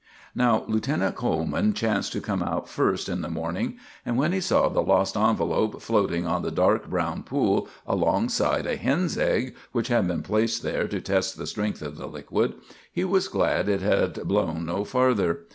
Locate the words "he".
4.31-4.41, 12.91-13.03